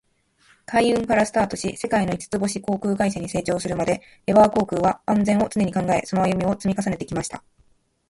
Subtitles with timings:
[0.65, 7.43] 海運からスタートし、世界の五つ星航空会社に成長するまで、エバー航空は「安全」を常に考え、その歩みを積み重ねてきました。